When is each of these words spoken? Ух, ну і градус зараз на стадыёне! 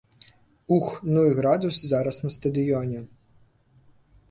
Ух, 0.77 0.87
ну 1.09 1.25
і 1.31 1.35
градус 1.41 1.77
зараз 1.93 2.17
на 2.25 2.33
стадыёне! 2.39 3.05